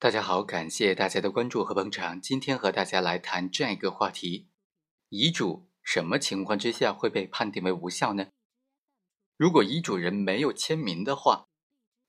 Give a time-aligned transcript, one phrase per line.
[0.00, 2.20] 大家好，感谢大家的关注和捧场。
[2.20, 4.46] 今天和大家来谈这样一个话题：
[5.08, 8.28] 遗嘱什么情况之下会被判定为无效呢？
[9.36, 11.48] 如果遗嘱人没有签名的话，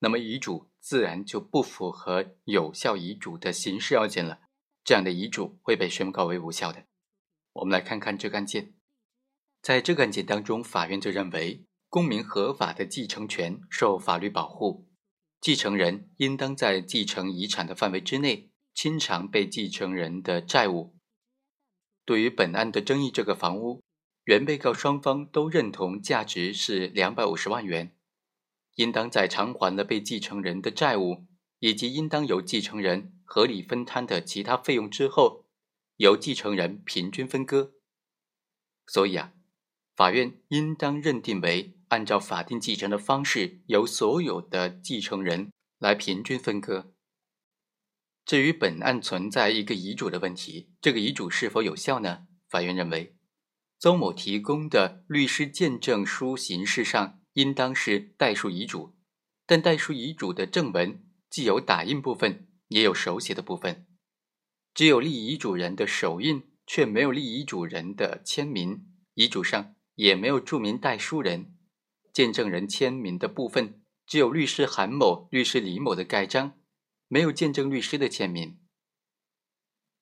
[0.02, 4.42] 那么遗嘱自然就不符合有效遗嘱的形式要件了，
[4.84, 6.86] 这样的遗嘱会被宣告为无效的。
[7.54, 8.76] 我们来看看这个案件，
[9.64, 14.88] 在这个案件当中，法院就认为公民合法的继承权受法律保护。
[15.42, 20.96] 继承人应当在继承遗产的范围之内清偿被继承人的债务。
[22.04, 23.82] 对于本案的争议，这个房屋
[24.26, 27.96] 原被告双方都认同价值是两百五十万元，
[28.76, 31.26] 应当在偿还了被继承人的债务
[31.60, 35.46] 以及应当由继承人合理分摊的其他费用之后，
[35.96, 37.74] 由继承人平均分割。
[38.86, 39.32] 所以啊，
[39.96, 41.79] 法院应当认定为。
[41.90, 46.94] 按照法定继承的方式，由所有的继承人来平均分割。
[48.26, 52.28] 至于本案存在一个遗嘱的问题，这个遗嘱是否有效呢？
[52.48, 53.16] 法院认为，
[53.80, 58.96] 邹某提供的律师见证书形式上应当是代书遗嘱，
[59.48, 63.88] 但代书遗嘱的正文既有打印部分，也有手写的部分，
[64.76, 71.56] 只有立遗嘱人的手印，却没有立遗嘱人的签名，遗嘱上也没有注明代书人。
[72.12, 76.58] 见证人签名的部分只有律师韩某、律师李某的盖章，
[77.08, 78.60] 没有见证律师的签名。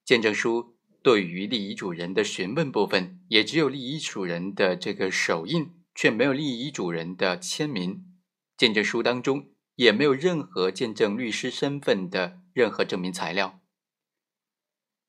[0.06, 8.18] 见证书对于立遗嘱人的询问部分，也只有立遗嘱人的这个手印，却没有立遗嘱人的签名。
[8.56, 13.60] 见证书当中也没有任何见证律师身份的任何证明材料。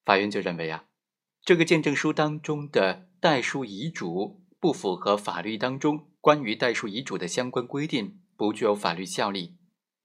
[0.05, 0.87] 法院就认为啊，
[1.43, 6.11] 这个见证书当中的代书遗嘱不符合法律当中。
[6.20, 9.56] 关于代书遗嘱的相关规定不具有法律效力。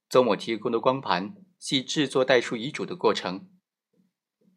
[0.08, 3.50] 邹某提供的光盘系制作代书遗嘱的过程，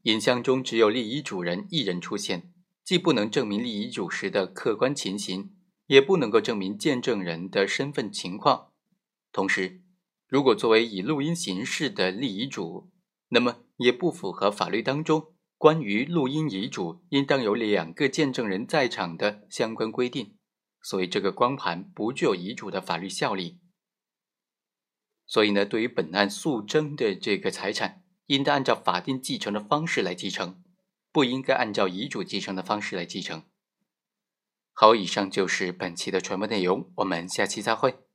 [0.03, 2.53] 影像中只有立遗嘱人一人出现，
[2.85, 5.57] 既不能证明立遗嘱时的客观情形，
[5.87, 8.71] 也不能够证明见证人的身份情况。
[9.33, 9.83] 同时，
[10.29, 12.91] 如果作为以录音形式的立遗嘱，
[13.31, 20.37] 那么也不符合法律当中关于录音遗嘱应当有两个见证人在场的相关规定。
[20.83, 23.59] 所以，这个光盘不具有遗嘱的法律效力。
[25.27, 30.63] 所以呢，对于本案诉争的这个财产，应当按照法定继承的方式来继承，
[31.11, 33.43] 不应该按照遗嘱继承的方式来继承。
[34.73, 38.06] 好，以上就是本期的全部内容，我们下期再会。